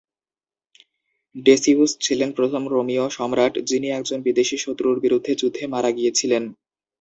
[1.35, 6.43] ডেসিউস ছিলেন প্রথম রোমীয় সম্রাট, যিনি একজন বিদেশি শত্রুর বিরুদ্ধে যুদ্ধে মারা গিয়েছিলেন।